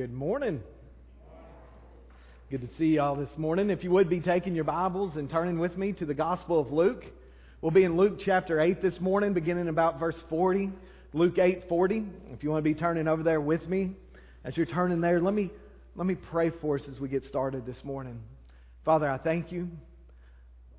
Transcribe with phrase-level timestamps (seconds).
[0.00, 0.62] Good morning.
[2.50, 3.68] Good to see you all this morning.
[3.68, 6.72] If you would be taking your Bibles and turning with me to the Gospel of
[6.72, 7.04] Luke.
[7.60, 10.72] We'll be in Luke chapter 8 this morning, beginning about verse 40.
[11.12, 12.06] Luke 8 40.
[12.32, 13.92] If you want to be turning over there with me,
[14.42, 15.50] as you're turning there, let me,
[15.94, 18.22] let me pray for us as we get started this morning.
[18.86, 19.68] Father, I thank you.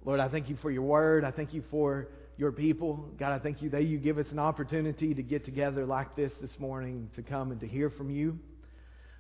[0.04, 1.24] Lord, I thank you for your word.
[1.24, 2.08] I thank you for
[2.38, 3.06] your people.
[3.20, 6.32] God, I thank you that you give us an opportunity to get together like this
[6.42, 8.40] this morning to come and to hear from you.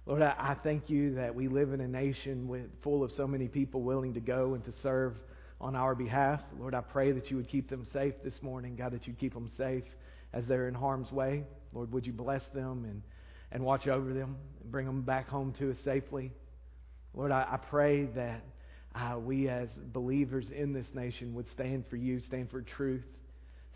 [0.07, 3.47] Lord, I, thank you that we live in a nation with, full of so many
[3.47, 5.13] people willing to go and to serve
[5.59, 6.41] on our behalf.
[6.59, 8.75] Lord, I pray that you would keep them safe this morning.
[8.75, 9.83] God, that you'd keep them safe
[10.33, 11.43] as they're in harm's way.
[11.71, 13.03] Lord, would you bless them and,
[13.51, 16.31] and watch over them and bring them back home to us safely?
[17.13, 18.43] Lord, I, I pray that
[18.95, 23.05] uh, we as believers in this nation would stand for you, stand for truth,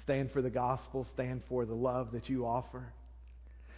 [0.03, 2.91] stand for the gospel, stand for the love that you offer.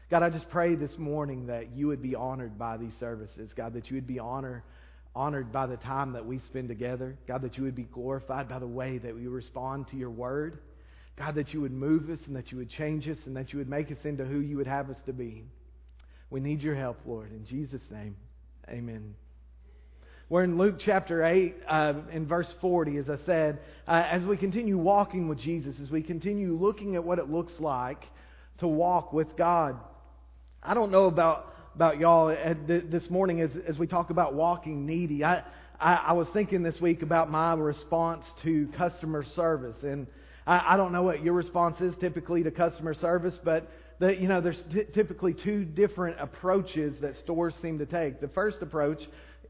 [0.09, 3.49] God, I just pray this morning that you would be honored by these services.
[3.57, 4.63] God, that you would be honor,
[5.13, 7.17] honored by the time that we spend together.
[7.27, 10.59] God, that you would be glorified by the way that we respond to your word.
[11.17, 13.59] God, that you would move us and that you would change us and that you
[13.59, 15.43] would make us into who you would have us to be.
[16.29, 17.31] We need your help, Lord.
[17.31, 18.15] In Jesus' name,
[18.69, 19.13] amen.
[20.29, 24.37] We're in Luke chapter 8, uh, in verse 40, as I said, uh, as we
[24.37, 28.03] continue walking with Jesus, as we continue looking at what it looks like
[28.59, 29.77] to walk with God.
[30.67, 34.85] I don't know about, about y'all uh, this morning as, as we talk about walking
[34.85, 35.23] needy.
[35.23, 35.41] I,
[35.79, 39.77] I, I was thinking this week about my response to customer service.
[39.81, 40.07] And
[40.45, 44.27] I, I don't know what your response is typically to customer service, but the, you
[44.27, 48.19] know, there's t- typically two different approaches that stores seem to take.
[48.19, 48.99] The first approach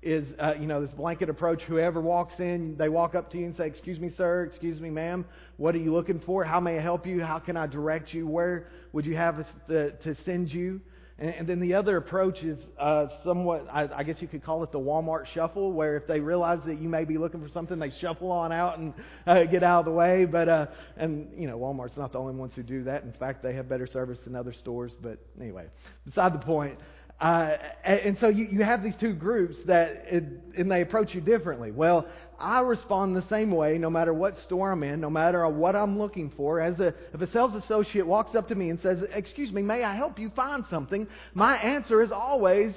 [0.04, 1.64] is, uh, you know, this blanket approach.
[1.64, 4.92] Whoever walks in, they walk up to you and say, Excuse me, sir, excuse me,
[4.92, 5.26] ma'am,
[5.58, 6.44] what are you looking for?
[6.44, 7.24] How may I help you?
[7.24, 8.28] How can I direct you?
[8.28, 10.80] Where would you have us to, to send you?
[11.20, 14.64] And, and then the other approach is uh, somewhat, I, I guess you could call
[14.64, 17.80] it the Walmart shuffle, where if they realize that you may be looking for something,
[17.80, 18.94] they shuffle on out and
[19.26, 20.26] uh, get out of the way.
[20.26, 23.04] But uh, and you know, Walmart's not the only ones who do that.
[23.04, 24.94] In fact, they have better service than other stores.
[25.02, 25.68] But anyway,
[26.06, 26.78] beside the point.
[27.20, 30.24] Uh, and so you, you have these two groups that, it,
[30.56, 31.72] and they approach you differently.
[31.72, 32.08] Well,
[32.40, 35.98] I respond the same way no matter what store I'm in, no matter what I'm
[35.98, 36.62] looking for.
[36.62, 39.84] As a, if a sales associate walks up to me and says, Excuse me, may
[39.84, 41.08] I help you find something?
[41.34, 42.74] My answer is always,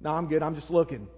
[0.00, 1.08] No, I'm good, I'm just looking.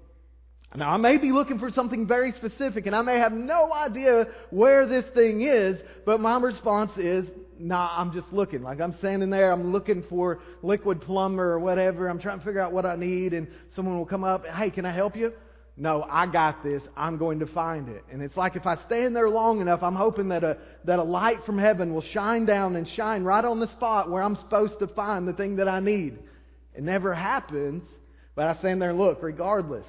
[0.75, 4.26] Now, I may be looking for something very specific, and I may have no idea
[4.48, 5.76] where this thing is,
[6.06, 7.26] but my response is,
[7.59, 8.62] nah, I'm just looking.
[8.62, 12.09] Like I'm standing there, I'm looking for Liquid-Plumr or whatever.
[12.09, 14.86] I'm trying to figure out what I need, and someone will come up, hey, can
[14.86, 15.34] I help you?
[15.77, 16.83] No, I got this.
[16.97, 18.05] I'm going to find it.
[18.12, 21.03] And it's like if I stand there long enough, I'm hoping that a, that a
[21.03, 24.78] light from heaven will shine down and shine right on the spot where I'm supposed
[24.81, 26.19] to find the thing that I need.
[26.75, 27.83] It never happens,
[28.34, 29.87] but I stand there and look regardless.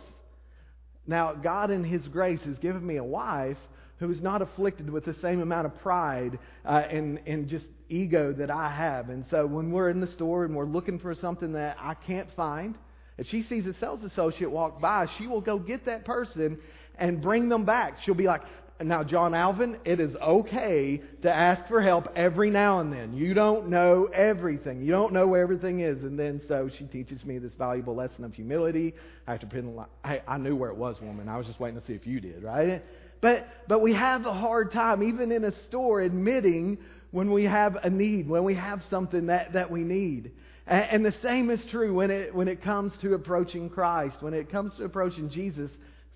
[1.05, 3.57] Now, God in His grace has given me a wife
[3.97, 8.33] who is not afflicted with the same amount of pride uh, and, and just ego
[8.33, 9.09] that I have.
[9.09, 12.29] And so when we're in the store and we're looking for something that I can't
[12.35, 12.75] find,
[13.17, 16.59] if she sees a sales associate walk by, she will go get that person
[16.97, 17.97] and bring them back.
[18.03, 18.41] She'll be like,
[18.81, 23.13] now, John Alvin, it is okay to ask for help every now and then.
[23.13, 24.81] You don't know everything.
[24.81, 26.03] You don't know where everything is.
[26.03, 28.93] And then so she teaches me this valuable lesson of humility.
[29.27, 31.29] I have to pretend like, I, I knew where it was, woman.
[31.29, 32.83] I was just waiting to see if you did, right?
[33.21, 36.79] But, but we have a hard time, even in a store, admitting
[37.11, 40.31] when we have a need, when we have something that, that we need.
[40.65, 44.49] And, the same is true when it, when it comes to approaching Christ, when it
[44.49, 45.69] comes to approaching Jesus.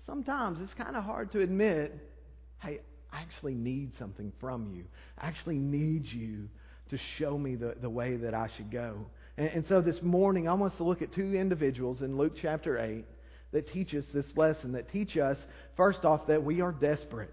[0.06, 1.94] Sometimes it's kind of hard to admit
[2.60, 2.80] hey,
[3.12, 4.84] I actually need something from you.
[5.16, 6.48] I actually need you
[6.90, 9.06] to show me the, the way that I should go.
[9.36, 12.34] And, and so this morning, I want us to look at two individuals in Luke
[12.40, 13.04] chapter 8
[13.52, 15.36] that teach us this lesson, that teach us,
[15.76, 17.32] first off, that we are desperate.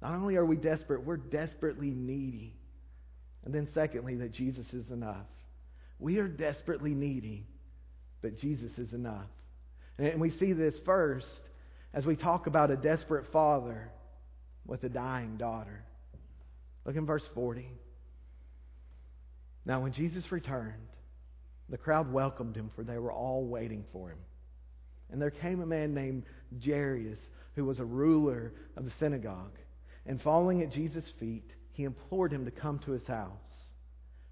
[0.00, 2.54] Not only are we desperate, we're desperately needy.
[3.44, 5.26] And then, secondly, that Jesus is enough.
[5.98, 7.46] We are desperately needy,
[8.22, 9.28] but Jesus is enough.
[9.98, 11.26] And we see this first
[11.92, 13.90] as we talk about a desperate father
[14.66, 15.84] with a dying daughter.
[16.84, 17.68] Look in verse 40.
[19.64, 20.74] Now, when Jesus returned,
[21.68, 24.18] the crowd welcomed him, for they were all waiting for him.
[25.10, 26.24] And there came a man named
[26.64, 27.18] Jairus,
[27.54, 29.56] who was a ruler of the synagogue.
[30.06, 33.30] And falling at Jesus' feet, he implored him to come to his house.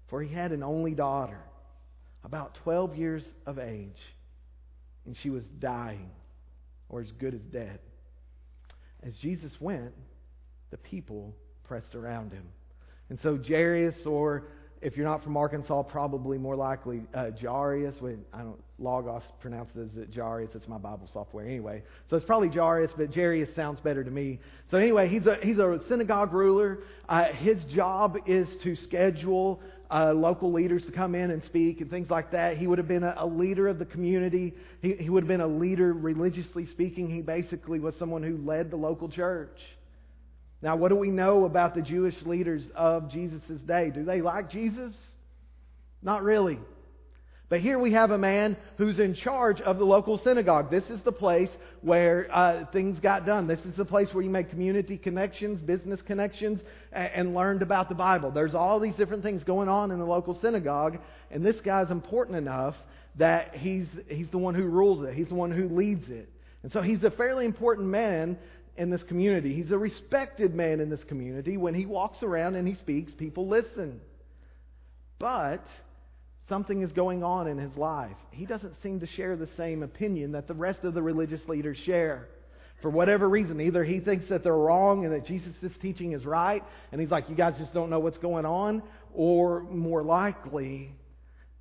[0.09, 1.39] For he had an only daughter,
[2.23, 3.99] about 12 years of age,
[5.05, 6.09] and she was dying,
[6.89, 7.79] or as good as dead.
[9.01, 9.93] As Jesus went,
[10.71, 11.35] the people
[11.65, 12.45] pressed around him.
[13.09, 14.43] And so Jairus, or
[14.81, 17.95] if you're not from Arkansas, probably more likely uh, Jarius.
[18.33, 20.53] I don't Logos pronounces it Jarius.
[20.55, 21.83] It's my Bible software anyway.
[22.09, 24.39] So it's probably Jarius, but Jarius sounds better to me.
[24.71, 26.79] So anyway, he's a he's a synagogue ruler.
[27.07, 29.61] Uh, his job is to schedule
[29.93, 32.57] uh, local leaders to come in and speak and things like that.
[32.57, 34.53] He would have been a, a leader of the community.
[34.81, 37.09] He, he would have been a leader religiously speaking.
[37.09, 39.57] He basically was someone who led the local church.
[40.63, 43.91] Now, what do we know about the Jewish leaders of Jesus' day?
[43.93, 44.93] Do they like Jesus?
[46.01, 46.57] Not really.
[47.53, 50.71] But here we have a man who's in charge of the local synagogue.
[50.71, 51.51] This is the place
[51.81, 53.45] where uh, things got done.
[53.45, 56.61] This is the place where you make community connections, business connections,
[56.91, 58.31] and, and learned about the Bible.
[58.31, 60.97] There's all these different things going on in the local synagogue,
[61.29, 62.73] and this guy's important enough
[63.19, 66.27] that he's, he's the one who rules it, he's the one who leads it.
[66.63, 68.35] And so he's a fairly important man
[68.77, 69.53] in this community.
[69.53, 71.57] He's a respected man in this community.
[71.57, 74.01] When he walks around and he speaks, people listen.
[75.19, 75.63] But
[76.49, 78.15] something is going on in his life.
[78.31, 81.77] He doesn't seem to share the same opinion that the rest of the religious leaders
[81.85, 82.27] share.
[82.81, 86.63] For whatever reason, either he thinks that they're wrong and that Jesus' teaching is right,
[86.91, 90.91] and he's like, you guys just don't know what's going on, or more likely,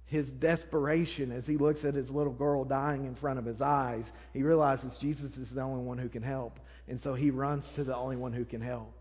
[0.07, 4.05] his desperation as he looks at his little girl dying in front of his eyes,
[4.35, 6.59] he realizes Jesus is the only one who can help.
[6.89, 8.93] And so he runs to the only one who can help.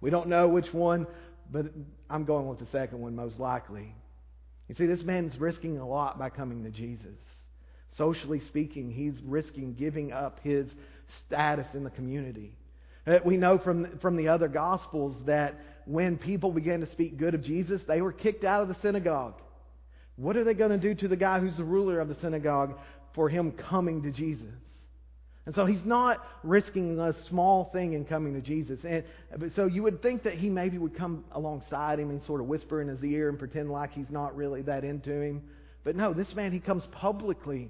[0.00, 1.06] We don't know which one,
[1.50, 1.66] but
[2.08, 3.94] I'm going with the second one most likely.
[4.68, 7.16] You see, this man's risking a lot by coming to Jesus.
[7.96, 10.66] Socially speaking, he's risking giving up his
[11.26, 12.56] status in the community.
[13.06, 15.54] Uh, we know from, from the other Gospels that
[15.86, 19.34] when people began to speak good of Jesus, they were kicked out of the synagogue.
[20.16, 22.78] What are they going to do to the guy who's the ruler of the synagogue
[23.14, 24.46] for him coming to Jesus?
[25.46, 28.80] And so he's not risking a small thing in coming to Jesus.
[28.84, 29.04] And
[29.54, 32.80] so you would think that he maybe would come alongside him and sort of whisper
[32.80, 35.42] in his ear and pretend like he's not really that into him.
[35.84, 37.68] But no, this man, he comes publicly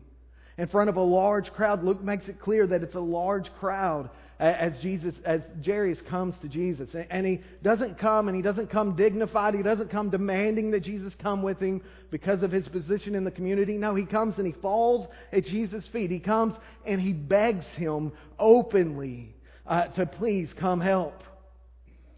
[0.57, 1.83] in front of a large crowd.
[1.83, 6.49] Luke makes it clear that it's a large crowd as Jesus, as Jairus comes to
[6.49, 6.89] Jesus.
[7.11, 9.55] And he doesn't come and he doesn't come dignified.
[9.55, 13.31] He doesn't come demanding that Jesus come with him because of his position in the
[13.31, 13.77] community.
[13.77, 16.11] No, he comes and he falls at Jesus' feet.
[16.11, 16.55] He comes
[16.87, 19.35] and he begs him openly
[19.67, 21.23] uh, to please come help.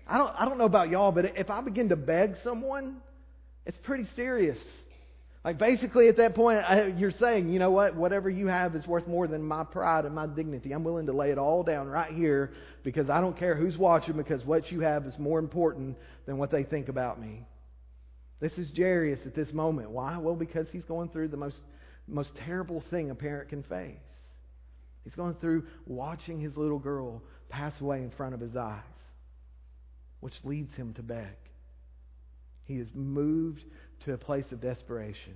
[0.08, 2.98] I don't, I don't know about y'all, but if I begin to beg someone,
[3.66, 4.58] it's pretty serious.
[5.46, 6.64] Like basically at that point,
[6.98, 7.94] you're saying, you know what?
[7.94, 10.72] Whatever you have is worth more than my pride and my dignity.
[10.72, 12.52] I'm willing to lay it all down right here
[12.82, 16.50] because I don't care who's watching because what you have is more important than what
[16.50, 17.46] they think about me.
[18.40, 19.90] This is Jairus at this moment.
[19.90, 20.18] Why?
[20.18, 21.58] Well, because he's going through the most,
[22.08, 23.94] most terrible thing a parent can face.
[25.04, 28.82] He's going through watching his little girl pass away in front of his eyes,
[30.18, 31.36] which leads him to beg.
[32.64, 33.62] He is moved
[34.04, 35.34] to a place of desperation.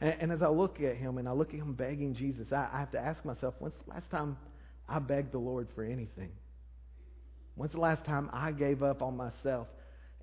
[0.00, 2.68] And, and as I look at him and I look at him begging Jesus, I,
[2.72, 4.36] I have to ask myself, when's the last time
[4.88, 6.30] I begged the Lord for anything?
[7.54, 9.68] When's the last time I gave up on myself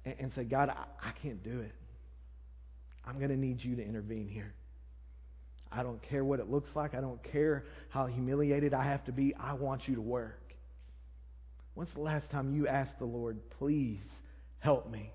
[0.06, 1.74] and, and said, God, I, I can't do it.
[3.06, 4.54] I'm going to need you to intervene here.
[5.72, 6.94] I don't care what it looks like.
[6.94, 9.36] I don't care how humiliated I have to be.
[9.40, 10.54] I want you to work.
[11.74, 14.00] When's the last time you asked the Lord, please
[14.60, 15.12] help me?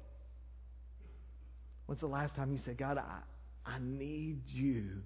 [1.92, 3.18] When's the last time you said, God, I,
[3.70, 5.02] I need you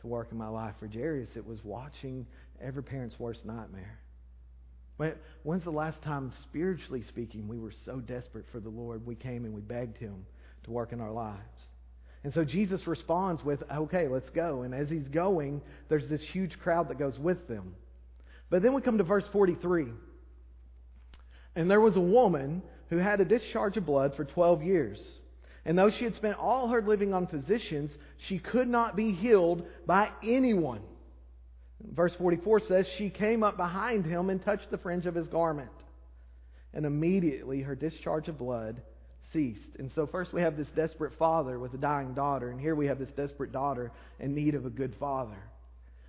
[0.00, 0.74] to work in my life?
[0.80, 2.26] For Jairus, it was watching
[2.60, 4.00] every parent's worst nightmare.
[4.96, 5.12] When,
[5.44, 9.44] when's the last time, spiritually speaking, we were so desperate for the Lord, we came
[9.44, 10.26] and we begged Him
[10.64, 11.38] to work in our lives?
[12.24, 14.62] And so Jesus responds with, okay, let's go.
[14.62, 17.76] And as he's going, there's this huge crowd that goes with them.
[18.50, 19.86] But then we come to verse 43.
[21.54, 22.60] And there was a woman
[22.90, 24.98] who had a discharge of blood for 12 years.
[25.64, 27.90] And though she had spent all her living on physicians,
[28.28, 30.82] she could not be healed by anyone.
[31.92, 35.70] Verse 44 says, She came up behind him and touched the fringe of his garment.
[36.72, 38.82] And immediately her discharge of blood
[39.32, 39.60] ceased.
[39.78, 42.86] And so, first we have this desperate father with a dying daughter, and here we
[42.86, 45.38] have this desperate daughter in need of a good father.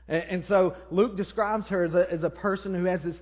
[0.07, 3.15] And, so Luke describes her as a, as a person who has this,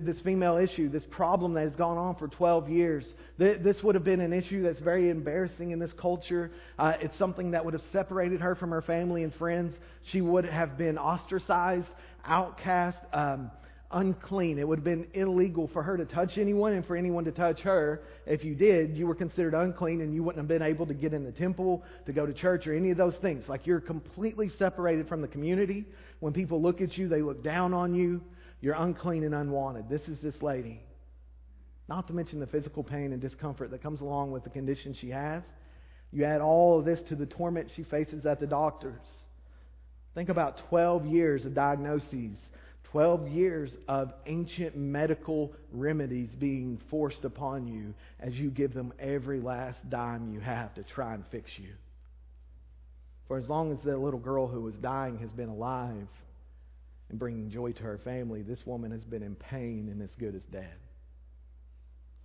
[0.00, 3.04] this female issue, this problem that has gone on for 12 years.
[3.38, 6.50] This would have been an issue that's very embarrassing in this culture.
[6.76, 9.76] Uh, it's something that would have separated her from her family and friends.
[10.10, 11.88] She would have been ostracized,
[12.24, 12.98] outcast.
[13.12, 13.52] Um,
[13.94, 14.58] unclean.
[14.58, 17.60] It would have been illegal for her to touch anyone and for anyone to touch
[17.60, 18.02] her.
[18.26, 21.14] If you did, you were considered unclean and you wouldn't have been able to get
[21.14, 23.44] in the temple, to go to church, or any of those things.
[23.48, 25.86] Like you're completely separated from the community.
[26.20, 28.22] When people look at you, they look down on you.
[28.60, 29.88] You're unclean and unwanted.
[29.88, 30.80] This is this lady.
[31.88, 35.10] Not to mention the physical pain and discomfort that comes along with the condition she
[35.10, 35.42] has.
[36.12, 39.02] You add all of this to the torment she faces at the doctors.
[40.14, 42.36] Think about 12 years of diagnoses,
[42.92, 49.40] 12 years of ancient medical remedies being forced upon you as you give them every
[49.40, 51.70] last dime you have to try and fix you.
[53.28, 56.08] For as long as that little girl who was dying has been alive
[57.08, 60.34] and bringing joy to her family, this woman has been in pain and as good
[60.34, 60.74] as dead.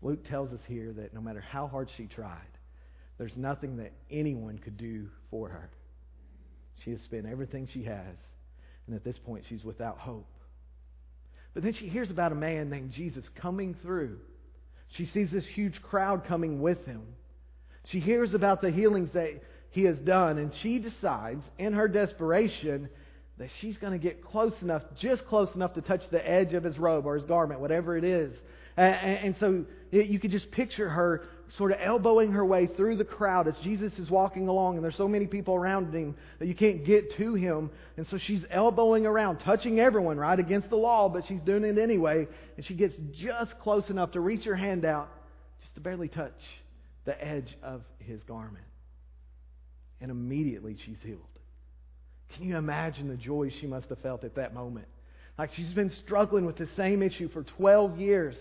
[0.01, 2.37] Luke tells us here that no matter how hard she tried,
[3.17, 5.69] there's nothing that anyone could do for her.
[6.83, 8.15] She has spent everything she has,
[8.87, 10.27] and at this point, she's without hope.
[11.53, 14.19] But then she hears about a man named Jesus coming through.
[14.95, 17.01] She sees this huge crowd coming with him.
[17.91, 19.41] She hears about the healings that
[19.71, 22.89] he has done, and she decides, in her desperation,
[23.37, 26.63] that she's going to get close enough, just close enough to touch the edge of
[26.63, 28.35] his robe or his garment, whatever it is.
[28.75, 31.23] And, so you could just picture her
[31.57, 34.95] sort of elbowing her way through the crowd as Jesus is walking along, and there's
[34.95, 37.71] so many people around him that you can't get to him.
[37.97, 41.77] And so she's elbowing around, touching everyone, right, against the law, but she's doing it
[41.77, 42.27] anyway.
[42.55, 45.09] And she gets just close enough to reach her hand out,
[45.61, 46.39] just to barely touch
[47.05, 48.63] the edge of his garment.
[50.01, 51.21] And immediately she's healed.
[52.35, 54.87] Can you imagine the joy she must have felt at that moment?
[55.37, 58.35] Like she's been struggling with the same issue for 12 years.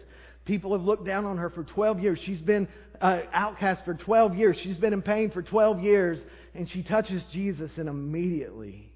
[0.44, 2.18] People have looked down on her for 12 years.
[2.24, 2.68] She's been
[3.00, 4.58] uh, outcast for 12 years.
[4.62, 6.18] She's been in pain for 12 years.
[6.54, 8.92] And she touches Jesus, and immediately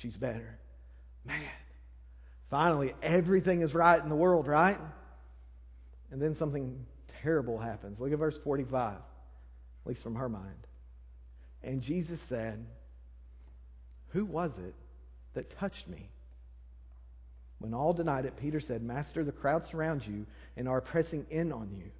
[0.00, 0.58] she's better.
[1.24, 1.42] Man,
[2.50, 4.78] finally, everything is right in the world, right?
[6.10, 6.84] And then something
[7.22, 8.00] terrible happens.
[8.00, 9.00] Look at verse 45, at
[9.86, 10.66] least from her mind.
[11.64, 12.64] And Jesus said,
[14.10, 14.74] Who was it
[15.34, 16.08] that touched me?
[17.58, 20.26] When all denied it, Peter said, Master, the crowd surrounds you
[20.56, 21.90] and are pressing in on you.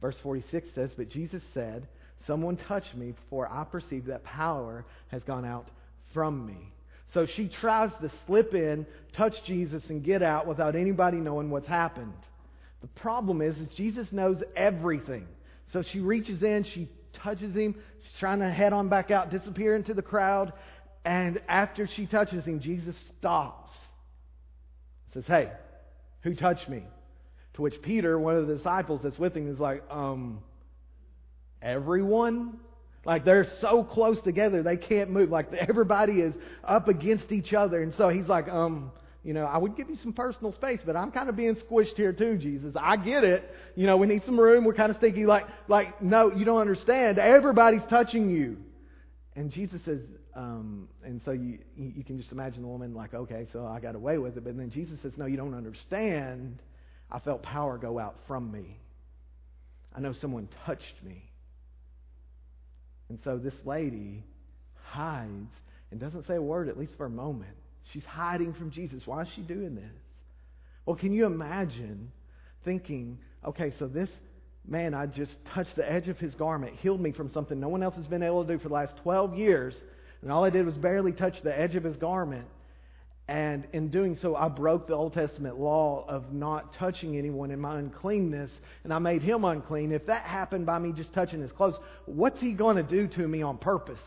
[0.00, 1.88] Verse 46 says, But Jesus said,
[2.26, 5.68] Someone touched me, for I perceive that power has gone out
[6.12, 6.72] from me.
[7.14, 11.68] So she tries to slip in, touch Jesus, and get out without anybody knowing what's
[11.68, 12.12] happened.
[12.82, 15.26] The problem is, is Jesus knows everything.
[15.72, 16.88] So she reaches in, she
[17.22, 20.52] touches him, she's trying to head on back out, disappear into the crowd,
[21.04, 23.70] and after she touches him, Jesus stops
[25.16, 25.50] says, Hey,
[26.22, 26.82] who touched me?
[27.54, 30.40] To which Peter, one of the disciples that's with him, is like, Um,
[31.62, 32.58] everyone?
[33.04, 35.30] Like they're so close together, they can't move.
[35.30, 37.82] Like everybody is up against each other.
[37.82, 38.92] And so he's like, Um,
[39.26, 41.96] you know, I would give you some personal space, but I'm kind of being squished
[41.96, 42.76] here too, Jesus.
[42.80, 43.50] I get it.
[43.74, 44.64] You know, we need some room.
[44.64, 45.26] We're kind of stinky.
[45.26, 47.18] Like, like, no, you don't understand.
[47.18, 48.56] Everybody's touching you.
[49.34, 49.98] And Jesus says,
[50.36, 53.96] um, and so you, you can just imagine the woman like, okay, so I got
[53.96, 54.44] away with it.
[54.44, 56.60] But then Jesus says, no, you don't understand.
[57.10, 58.78] I felt power go out from me.
[59.92, 61.24] I know someone touched me.
[63.08, 64.22] And so this lady
[64.84, 65.50] hides
[65.90, 67.56] and doesn't say a word, at least for a moment.
[67.92, 69.02] She's hiding from Jesus.
[69.06, 69.84] Why is she doing this?
[70.84, 72.12] Well, can you imagine
[72.64, 74.10] thinking, okay, so this
[74.68, 77.82] man, I just touched the edge of his garment, healed me from something no one
[77.82, 79.74] else has been able to do for the last 12 years.
[80.22, 82.46] And all I did was barely touch the edge of his garment.
[83.28, 87.60] And in doing so, I broke the Old Testament law of not touching anyone in
[87.60, 88.50] my uncleanness,
[88.84, 89.90] and I made him unclean.
[89.90, 91.74] If that happened by me just touching his clothes,
[92.06, 93.98] what's he going to do to me on purpose?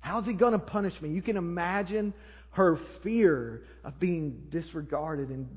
[0.00, 1.10] How's he going to punish me?
[1.10, 2.14] You can imagine
[2.50, 5.48] her fear of being disregarded and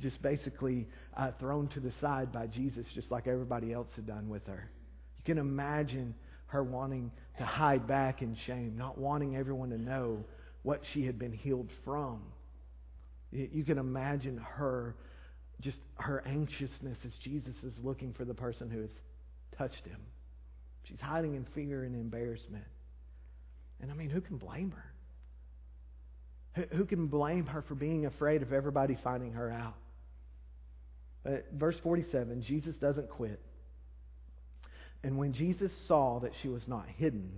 [0.00, 4.28] just basically uh, thrown to the side by Jesus, just like everybody else had done
[4.28, 4.70] with her.
[5.18, 6.14] You can imagine
[6.46, 10.24] her wanting to hide back in shame, not wanting everyone to know
[10.62, 12.20] what she had been healed from.
[13.30, 14.94] You can imagine her,
[15.60, 18.90] just her anxiousness as Jesus is looking for the person who has
[19.56, 20.00] touched him.
[20.84, 22.64] She's hiding in fear and embarrassment.
[23.80, 24.92] And I mean, who can blame her?
[26.72, 29.74] Who can blame her for being afraid of everybody finding her out?
[31.24, 33.40] But verse 47, Jesus doesn't quit.
[35.02, 37.30] And when Jesus saw that she was not hidden,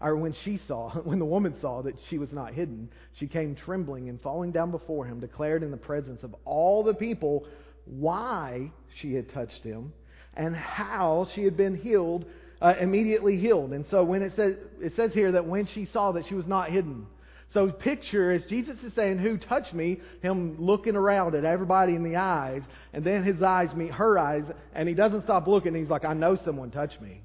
[0.00, 3.56] or when she saw, when the woman saw that she was not hidden, she came
[3.56, 7.46] trembling and falling down before him, declared in the presence of all the people
[7.86, 9.92] why she had touched him
[10.34, 12.24] and how she had been healed,
[12.60, 13.72] uh, immediately healed.
[13.72, 16.46] And so when it says, it says here that when she saw that she was
[16.46, 17.06] not hidden,
[17.54, 20.00] so picture as Jesus is saying, Who touched me?
[20.20, 24.42] Him looking around at everybody in the eyes, and then his eyes meet her eyes,
[24.74, 25.74] and he doesn't stop looking.
[25.74, 27.22] He's like, I know someone touched me.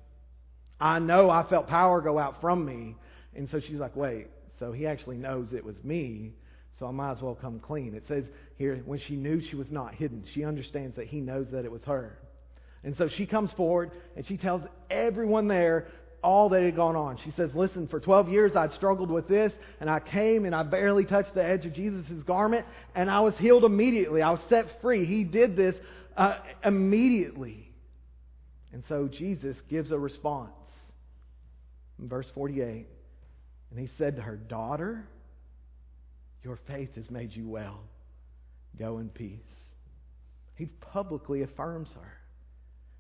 [0.80, 2.96] I know I felt power go out from me.
[3.36, 4.28] And so she's like, Wait,
[4.60, 6.34] so he actually knows it was me,
[6.78, 7.96] so I might as well come clean.
[7.96, 8.24] It says
[8.58, 11.72] here, when she knew she was not hidden, she understands that he knows that it
[11.72, 12.18] was her.
[12.84, 15.88] And so she comes forward and she tells everyone there
[16.24, 17.18] all that had gone on.
[17.24, 20.64] She says, Listen, for 12 years I'd struggled with this, and I came and I
[20.64, 24.22] barely touched the edge of Jesus' garment, and I was healed immediately.
[24.22, 25.06] I was set free.
[25.06, 25.76] He did this
[26.18, 27.72] uh, immediately.
[28.72, 30.52] And so Jesus gives a response
[32.00, 32.88] in verse 48.
[33.72, 35.08] And he said to her, Daughter,
[36.44, 37.80] your faith has made you well.
[38.78, 39.40] Go in peace.
[40.56, 42.19] He publicly affirms her.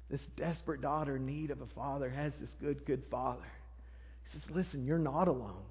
[0.09, 3.45] This desperate daughter in need of a father has this good, good father.
[4.23, 5.63] He says, Listen, you're not alone.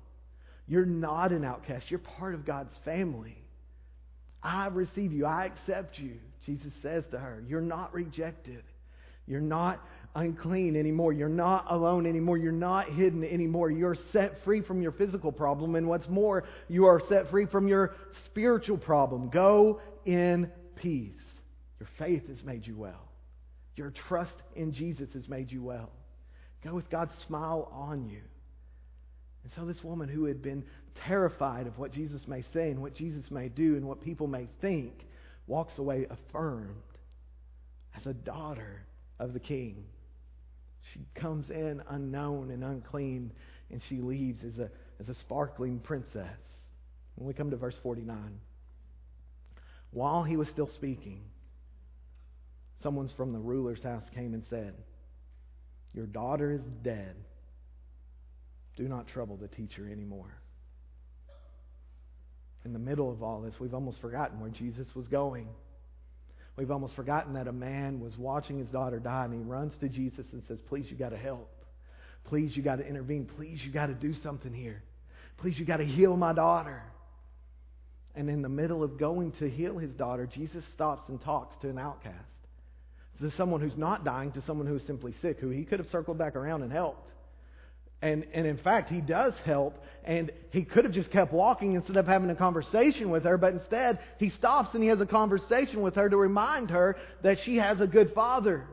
[0.69, 1.87] You're not an outcast.
[1.91, 3.37] You're part of God's family.
[4.43, 5.27] I receive you.
[5.27, 6.17] I accept you.
[6.47, 8.63] Jesus says to her, You're not rejected.
[9.27, 9.81] You're not
[10.15, 11.13] unclean anymore.
[11.13, 12.39] You're not alone anymore.
[12.39, 13.71] You're not hidden anymore.
[13.71, 15.75] You're set free from your physical problem.
[15.75, 17.95] And what's more, you are set free from your
[18.27, 19.29] spiritual problem.
[19.31, 21.13] Go in peace.
[21.79, 23.08] Your faith has made you well.
[23.79, 25.91] Your trust in Jesus has made you well.
[26.65, 28.21] Go with God's smile on you.
[29.45, 30.65] And so, this woman who had been
[31.07, 34.49] terrified of what Jesus may say and what Jesus may do and what people may
[34.61, 34.93] think
[35.47, 36.75] walks away affirmed
[37.97, 38.83] as a daughter
[39.21, 39.85] of the king.
[40.93, 43.31] She comes in unknown and unclean,
[43.71, 44.71] and she leaves as a,
[45.01, 46.39] as a sparkling princess.
[47.15, 48.41] When we come to verse 49,
[49.93, 51.21] while he was still speaking,
[52.83, 54.75] someone from the ruler's house came and said,
[55.95, 57.15] Your daughter is dead.
[58.77, 60.33] Do not trouble the teacher anymore.
[62.65, 65.49] In the middle of all this, we've almost forgotten where Jesus was going.
[66.57, 69.89] We've almost forgotten that a man was watching his daughter die and he runs to
[69.89, 71.49] Jesus and says, Please, you got to help.
[72.25, 73.29] Please, you got to intervene.
[73.37, 74.83] Please, you got to do something here.
[75.39, 76.83] Please, you got to heal my daughter.
[78.15, 81.69] And in the middle of going to heal his daughter, Jesus stops and talks to
[81.69, 82.17] an outcast.
[83.21, 86.19] To someone who's not dying, to someone who's simply sick, who he could have circled
[86.19, 87.09] back around and helped.
[88.01, 91.97] And, and in fact, he does help, and he could have just kept walking instead
[91.97, 95.83] of having a conversation with her, but instead, he stops and he has a conversation
[95.83, 98.69] with her to remind her that she has a good father.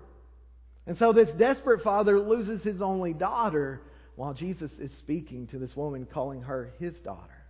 [0.85, 3.81] And so this desperate father loses his only daughter
[4.15, 7.43] while Jesus is speaking to this woman, calling her his daughter.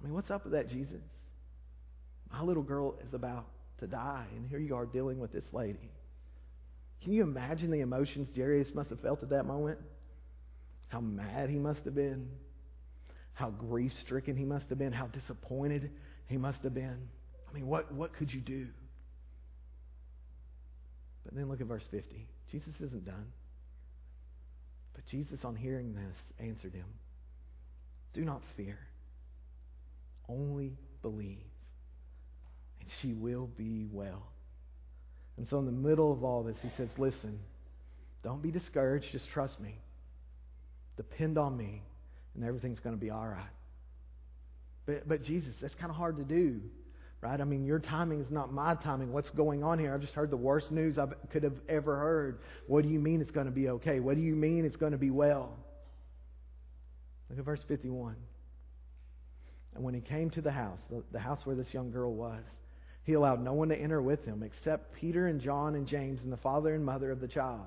[0.00, 1.02] I mean, what's up with that, Jesus?
[2.32, 3.44] My little girl is about
[3.82, 5.90] to die, and here you are dealing with this lady.
[7.02, 9.78] Can you imagine the emotions Jairus must have felt at that moment?
[10.92, 12.28] how mad he must have been,
[13.32, 15.90] how grief stricken he must have been, how disappointed
[16.26, 17.08] he must have been.
[17.48, 18.66] I mean, what, what could you do?
[21.24, 22.28] But then look at verse 50.
[22.50, 23.32] Jesus isn't done.
[24.94, 26.84] But Jesus, on hearing this, answered him
[28.12, 28.78] Do not fear,
[30.28, 31.38] only believe,
[33.00, 34.26] she will be well.
[35.36, 37.38] And so, in the middle of all this, he says, Listen,
[38.22, 39.78] don't be discouraged, just trust me.
[40.96, 41.82] Depend on me,
[42.34, 43.50] and everything's going to be all right.
[44.86, 46.60] But, but Jesus, that's kind of hard to do,
[47.20, 47.40] right?
[47.40, 49.12] I mean, your timing is not my timing.
[49.12, 49.94] What's going on here?
[49.94, 52.40] I've just heard the worst news I could have ever heard.
[52.66, 54.00] What do you mean it's going to be okay?
[54.00, 55.56] What do you mean it's going to be well?
[57.30, 58.16] Look at verse 51.
[59.74, 62.42] And when he came to the house, the, the house where this young girl was,
[63.04, 66.32] he allowed no one to enter with him except Peter and John and James and
[66.32, 67.66] the father and mother of the child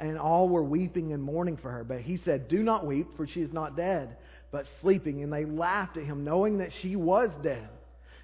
[0.00, 1.84] and all were weeping and mourning for her.
[1.84, 4.16] But he said, Do not weep, for she is not dead,
[4.50, 5.22] but sleeping.
[5.22, 7.68] And they laughed at him, knowing that she was dead.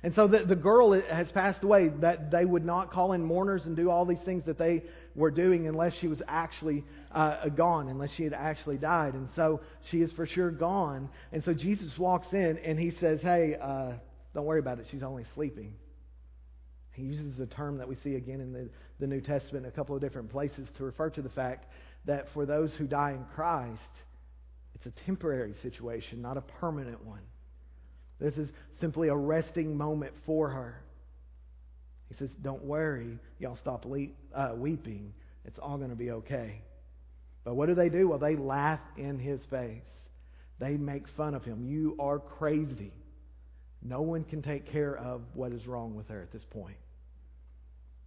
[0.03, 3.62] And so the, the girl has passed away, that they would not call in mourners
[3.64, 4.83] and do all these things that they
[5.14, 9.14] were doing unless she was actually uh, gone, unless she had actually died.
[9.14, 11.09] And so she is for sure gone.
[11.33, 13.92] And so Jesus walks in and he says, Hey, uh,
[14.35, 14.87] don't worry about it.
[14.90, 15.73] She's only sleeping.
[16.94, 18.68] He uses a term that we see again in the,
[19.00, 21.66] the New Testament a couple of different places to refer to the fact
[22.07, 23.80] that for those who die in Christ,
[24.74, 27.22] it's a temporary situation, not a permanent one.
[28.20, 28.48] This is
[28.80, 30.80] simply a resting moment for her.
[32.09, 35.12] He says, Don't worry, y'all stop le- uh, weeping.
[35.44, 36.62] It's all going to be okay.
[37.44, 38.09] But what do they do?
[38.09, 39.83] Well, they laugh in his face.
[40.61, 41.66] They make fun of him.
[41.66, 42.92] You are crazy.
[43.83, 46.76] No one can take care of what is wrong with her at this point.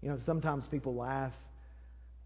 [0.01, 1.33] You know, sometimes people laugh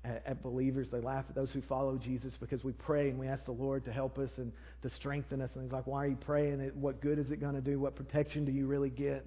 [0.04, 0.88] at, at, believers.
[0.92, 3.86] They laugh at those who follow Jesus because we pray and we ask the Lord
[3.86, 4.52] to help us and
[4.84, 5.50] to strengthen us.
[5.56, 6.60] And He's like, why are you praying?
[6.76, 7.80] What good is it going to do?
[7.80, 9.26] What protection do you really get?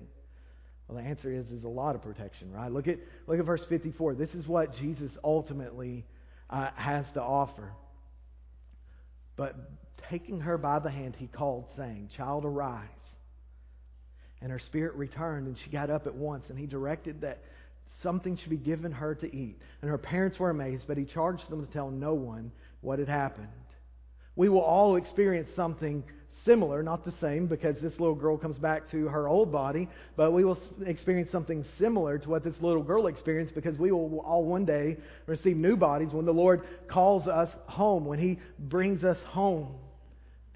[0.88, 2.70] Well, the answer is, is a lot of protection, right?
[2.70, 4.14] Look at, look at verse 54.
[4.14, 6.04] This is what Jesus ultimately
[6.50, 7.72] uh, has to offer.
[9.36, 9.56] But
[10.10, 12.88] taking her by the hand, he called, saying, Child, arise.
[14.42, 16.44] And her spirit returned, and she got up at once.
[16.50, 17.42] And he directed that
[18.04, 19.58] something should be given her to eat.
[19.82, 23.08] And her parents were amazed, but he charged them to tell no one what had
[23.08, 23.48] happened.
[24.36, 26.04] We will all experience something
[26.44, 30.32] similar, not the same, because this little girl comes back to her old body, but
[30.32, 34.44] we will experience something similar to what this little girl experienced because we will all
[34.44, 39.18] one day receive new bodies when the Lord calls us home, when He brings us
[39.26, 39.74] home.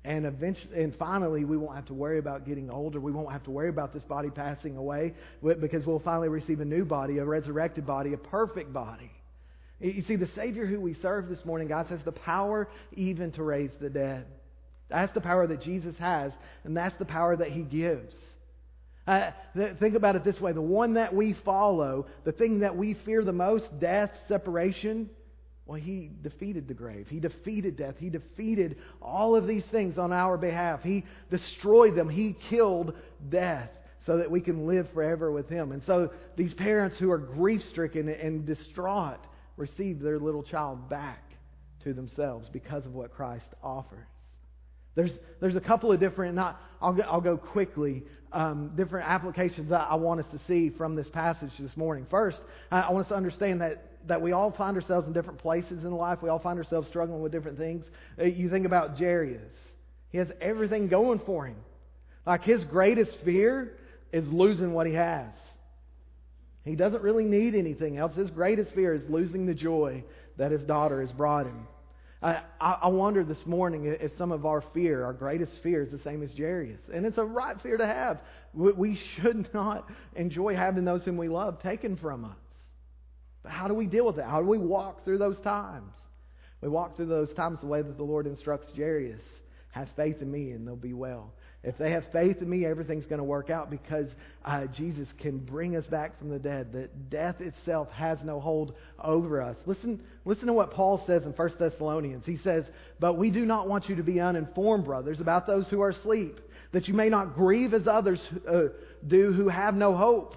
[0.08, 2.98] And eventually, and finally, we won't have to worry about getting older.
[2.98, 6.64] We won't have to worry about this body passing away because we'll finally receive a
[6.64, 9.10] new body, a resurrected body, a perfect body.
[9.80, 13.42] You see, the Savior who we serve this morning, God, has the power even to
[13.42, 14.24] raise the dead.
[14.88, 16.32] That's the power that Jesus has,
[16.64, 18.14] and that's the power that He gives.
[19.06, 22.74] Uh, th- think about it this way the one that we follow, the thing that
[22.74, 25.10] we fear the most, death, separation,
[25.68, 27.06] well, He defeated the grave.
[27.08, 27.94] He defeated death.
[27.98, 30.82] He defeated all of these things on our behalf.
[30.82, 32.08] He destroyed them.
[32.08, 32.94] He killed
[33.28, 33.70] death
[34.06, 35.70] so that we can live forever with Him.
[35.70, 39.20] And so these parents who are grief stricken and distraught,
[39.58, 41.22] receive their little child back
[41.84, 44.06] to themselves because of what Christ offers.
[44.94, 49.70] There's, there's a couple of different, not, I'll, go, I'll go quickly, um, different applications
[49.70, 52.06] I, I, want us to see from this passage this morning.
[52.10, 52.38] First,
[52.70, 55.84] I, I want us to understand that, that we all find ourselves in different places
[55.84, 56.18] in life.
[56.22, 57.84] We all find ourselves struggling with different things.
[58.18, 59.52] Uh, you think about Jairus.
[60.10, 61.56] He has everything going for him.
[62.26, 63.72] Like his greatest fear
[64.12, 65.28] is losing what he has.
[66.64, 68.14] He doesn't really need anything else.
[68.14, 70.04] His greatest fear is losing the joy
[70.36, 71.66] that his daughter has brought him.
[72.20, 76.00] I, I wonder this morning if some of our fear, our greatest fear, is the
[76.02, 76.80] same as Jairus.
[76.92, 78.18] And it's a right fear to have.
[78.52, 82.36] We should not enjoy having those whom we love taken from us.
[83.48, 84.24] How do we deal with it?
[84.24, 85.92] How do we walk through those times?
[86.60, 89.20] We walk through those times the way that the Lord instructs Jairus.
[89.70, 91.32] Have faith in me and they'll be well.
[91.64, 94.06] If they have faith in me, everything's going to work out because
[94.44, 96.72] uh, Jesus can bring us back from the dead.
[96.72, 99.56] That death itself has no hold over us.
[99.66, 102.24] Listen, listen to what Paul says in 1 Thessalonians.
[102.24, 102.64] He says,
[103.00, 106.40] But we do not want you to be uninformed, brothers, about those who are asleep,
[106.72, 108.68] that you may not grieve as others uh,
[109.06, 110.36] do who have no hope.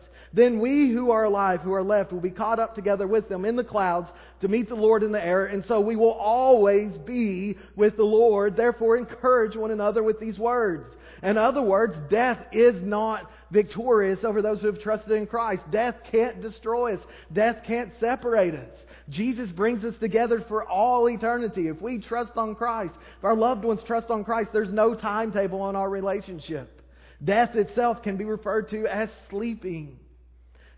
[0.33, 3.43] Then we who are alive, who are left, will be caught up together with them
[3.43, 6.97] in the clouds to meet the Lord in the air, and so we will always
[7.05, 8.55] be with the Lord.
[8.55, 10.95] Therefore, encourage one another with these words.
[11.21, 15.63] In other words, death is not victorious over those who have trusted in Christ.
[15.69, 17.01] Death can't destroy us.
[17.31, 18.71] Death can't separate us.
[19.09, 21.67] Jesus brings us together for all eternity.
[21.67, 25.61] If we trust on Christ, if our loved ones trust on Christ, there's no timetable
[25.61, 26.81] on our relationship.
[27.23, 29.99] Death itself can be referred to as sleeping.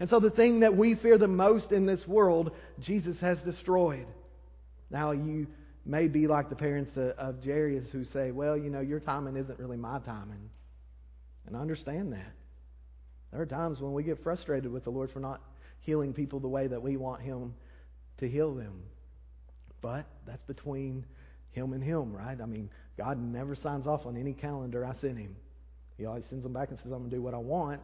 [0.04, 4.06] And so the thing that we fear the most in this world, Jesus has destroyed.
[4.92, 5.48] Now you
[5.86, 9.58] may be like the parents of Jairus who say, well, you know, your timing isn't
[9.58, 10.50] really my timing.
[11.48, 12.34] And I understand that.
[13.32, 15.42] There are times when we get frustrated with the Lord for not
[15.80, 17.54] healing people the way that we want Him
[18.18, 18.84] to heal them.
[19.82, 21.06] But that's between
[21.54, 22.42] Him and Him, right?
[22.42, 25.38] I mean, God never signs off on any calendar I send Him.
[25.98, 27.80] He always sends them back and says, I'm going to do what I want.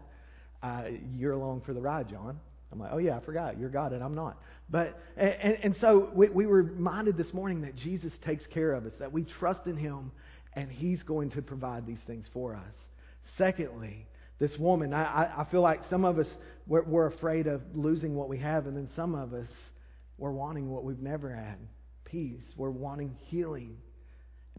[0.62, 0.84] Uh,
[1.16, 2.40] you're along for the ride, John.
[2.72, 3.60] I'm like, oh yeah, I forgot.
[3.60, 4.38] You're God and I'm not.
[4.70, 8.86] But and, and so we, we were reminded this morning that Jesus takes care of
[8.86, 10.12] us, that we trust in Him,
[10.54, 12.74] and He's going to provide these things for us.
[13.38, 14.06] Secondly,
[14.38, 16.28] this woman, I, I feel like some of us
[16.68, 19.48] we're, we're afraid of losing what we have, and then some of us
[20.18, 21.58] we're wanting what we've never had,
[22.06, 22.44] peace.
[22.56, 23.78] We're wanting healing,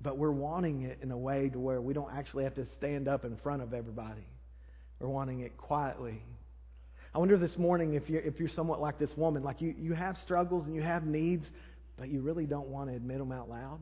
[0.03, 3.07] but we're wanting it in a way to where we don't actually have to stand
[3.07, 4.27] up in front of everybody.
[5.01, 6.23] We're wanting it quietly
[7.13, 9.95] I wonder this morning if you're, if you're somewhat like this woman, like you, you
[9.95, 11.45] have struggles and you have needs,
[11.99, 13.81] but you really don't want to admit them out loud.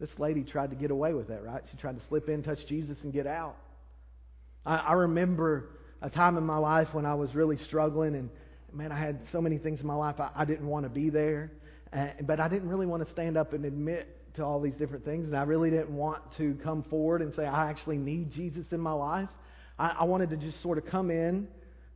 [0.00, 1.62] This lady tried to get away with that, right?
[1.70, 3.56] She tried to slip in, touch Jesus, and get out.
[4.66, 5.70] I, I remember
[6.02, 8.30] a time in my life when I was really struggling, and
[8.72, 11.08] man, I had so many things in my life I, I didn't want to be
[11.08, 11.52] there,
[11.92, 15.04] uh, but I didn't really want to stand up and admit to all these different
[15.04, 18.64] things, and I really didn't want to come forward and say I actually need Jesus
[18.72, 19.28] in my life.
[19.78, 21.46] I, I wanted to just sort of come in,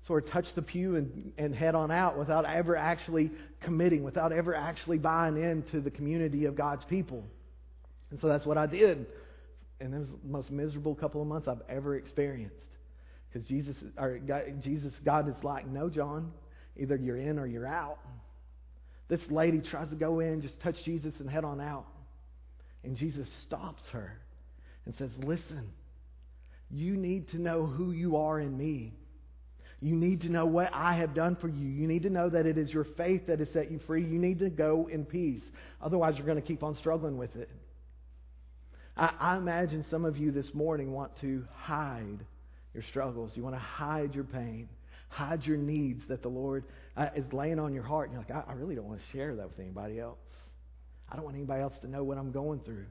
[0.07, 3.31] sort of touch the pew and, and head on out without ever actually
[3.63, 7.25] committing, without ever actually buying into the community of God's people.
[8.11, 9.07] And so that's what I did.
[9.81, 12.57] And it was the most miserable couple of months I've ever experienced.
[13.33, 14.21] Because Jesus, or
[14.63, 16.33] Jesus, God is like, no, John,
[16.77, 17.99] either you're in or you're out.
[19.09, 21.87] This lady tries to go in, just touch Jesus, and head on out.
[22.85, 24.19] And Jesus stops her
[24.85, 25.71] and says, Listen,
[26.71, 28.95] you need to know who you are in me.
[29.81, 31.69] You need to know what I have done for you.
[31.69, 34.03] You need to know that it is your faith that has set you free.
[34.05, 35.43] You need to go in peace.
[35.81, 37.51] Otherwise, you're going to keep on struggling with it.
[38.97, 42.25] I, I imagine some of you this morning want to hide
[42.75, 43.33] your struggles.
[43.35, 44.69] You want to hide your pain,
[45.09, 46.65] hide your needs that the Lord
[46.97, 48.09] uh, is laying on your heart.
[48.09, 50.19] And you're like, I, I really don't want to share that with anybody else.
[51.13, 52.87] I don't want anybody else to know what I'm going through.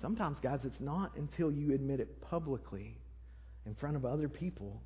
[0.00, 2.96] Sometimes, guys, it's not until you admit it publicly
[3.66, 4.80] in front of other people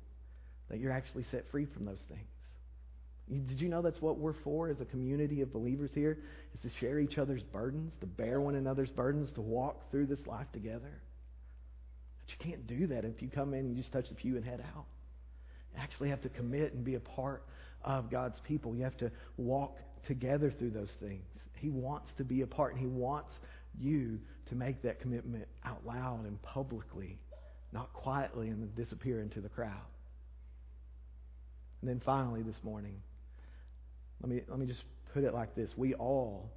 [0.69, 3.47] that you're actually set free from those things.
[3.47, 6.19] Did you know that's what we're for as a community of believers here?
[6.53, 10.19] Is to share each other's burdens, to bear one another's burdens, to walk through this
[10.27, 11.01] life together.
[12.19, 14.35] But you can't do that if you come in and you just touch the pew
[14.35, 14.85] and head out.
[15.73, 17.43] You actually have to commit and be a part
[17.83, 18.75] of God's people.
[18.75, 21.25] You have to walk together through those things.
[21.59, 23.31] He wants to be a part, and He wants
[23.79, 27.19] you to make that commitment out loud and publicly,
[27.73, 29.85] not quietly and disappear into the crowd.
[31.81, 33.01] And then finally, this morning,
[34.21, 35.69] let me, let me just put it like this.
[35.77, 36.49] We all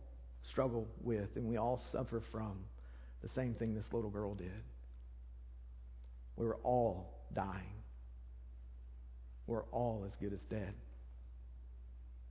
[0.51, 2.59] struggle with and we all suffer from
[3.23, 4.51] the same thing this little girl did.
[6.37, 7.75] We were all dying.
[9.47, 10.73] We're all as good as dead.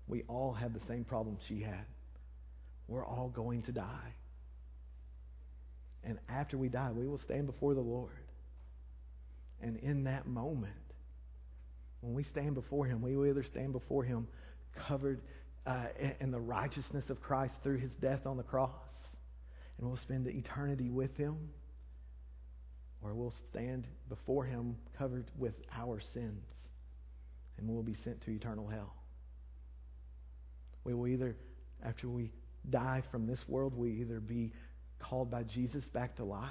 [0.07, 1.85] We all have the same problem she had.
[2.89, 4.13] We're all going to die.
[6.03, 8.11] And after we die, we will stand before the Lord.
[9.61, 10.73] And in that moment,
[12.01, 14.27] when we stand before Him, we will either stand before Him
[14.87, 15.21] covered
[15.67, 15.85] uh,
[16.19, 18.71] in the righteousness of Christ through His death on the cross,
[19.77, 21.37] and we'll spend eternity with Him,
[23.03, 26.43] or we'll stand before Him covered with our sins,
[27.57, 28.95] and we'll be sent to eternal hell.
[30.85, 31.35] We will either,
[31.83, 32.31] after we
[32.69, 34.53] die from this world, we either be
[34.99, 36.49] called by Jesus back to life,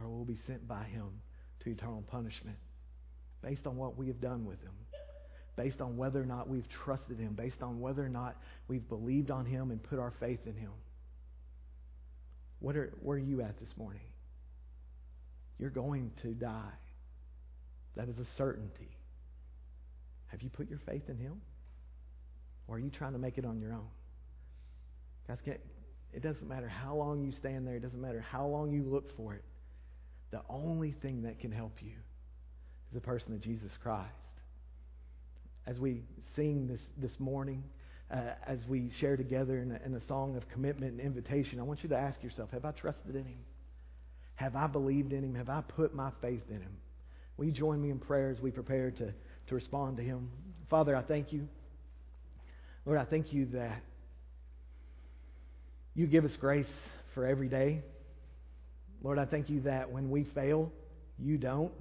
[0.00, 1.08] or we'll be sent by Him
[1.60, 2.56] to eternal punishment
[3.42, 4.72] based on what we have done with Him,
[5.56, 8.36] based on whether or not we've trusted Him, based on whether or not
[8.68, 10.72] we've believed on Him and put our faith in Him.
[12.60, 14.00] What are, where are you at this morning?
[15.58, 16.72] You're going to die.
[17.96, 18.90] That is a certainty.
[20.28, 21.40] Have you put your faith in Him?
[22.66, 23.88] Or are you trying to make it on your own?
[25.28, 25.38] Guys,
[26.12, 29.16] it doesn't matter how long you stand there, it doesn't matter how long you look
[29.16, 29.42] for it.
[30.30, 34.10] The only thing that can help you is the person of Jesus Christ.
[35.66, 36.02] As we
[36.36, 37.64] sing this, this morning,
[38.12, 41.62] uh, as we share together in a, in a song of commitment and invitation, I
[41.62, 43.38] want you to ask yourself Have I trusted in Him?
[44.36, 45.34] Have I believed in Him?
[45.34, 46.76] Have I put my faith in Him?
[47.36, 49.12] Will you join me in prayer as we prepare to,
[49.48, 50.30] to respond to Him?
[50.68, 51.48] Father, I thank you.
[52.84, 53.82] Lord, I thank you that
[55.94, 56.66] you give us grace
[57.14, 57.82] for every day.
[59.02, 60.72] Lord, I thank you that when we fail,
[61.18, 61.72] you don't.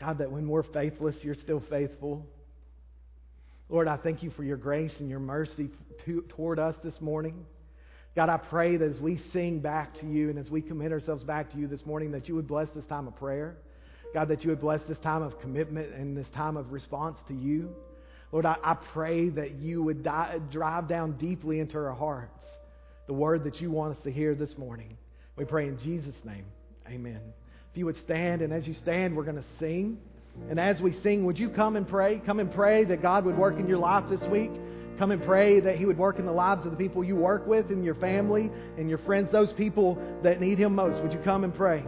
[0.00, 2.26] God, that when we're faithless, you're still faithful.
[3.68, 5.68] Lord, I thank you for your grace and your mercy
[6.04, 7.44] to, toward us this morning.
[8.16, 11.24] God, I pray that as we sing back to you and as we commit ourselves
[11.24, 13.56] back to you this morning, that you would bless this time of prayer.
[14.14, 17.34] God, that you would bless this time of commitment and this time of response to
[17.34, 17.74] you.
[18.30, 20.06] Lord, I, I pray that you would
[20.50, 22.43] drive down deeply into our hearts
[23.06, 24.96] the word that you want us to hear this morning.
[25.36, 26.44] We pray in Jesus' name.
[26.86, 27.20] Amen.
[27.72, 29.98] If you would stand, and as you stand, we're going to sing.
[30.50, 32.20] And as we sing, would you come and pray?
[32.24, 34.50] Come and pray that God would work in your life this week.
[34.98, 37.46] Come and pray that He would work in the lives of the people you work
[37.46, 41.02] with, in your family, and your friends, those people that need Him most.
[41.02, 41.84] Would you come and pray?